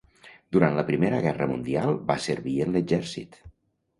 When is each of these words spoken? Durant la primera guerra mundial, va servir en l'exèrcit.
Durant 0.55 0.77
la 0.77 0.85
primera 0.87 1.19
guerra 1.25 1.47
mundial, 1.51 1.93
va 2.09 2.17
servir 2.25 2.57
en 2.65 2.73
l'exèrcit. 2.77 3.37